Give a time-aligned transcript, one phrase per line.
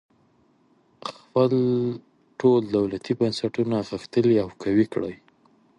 [1.15, 1.51] خپل
[2.39, 5.13] ټول دولتي بنسټونه غښتلي او قوي کړي.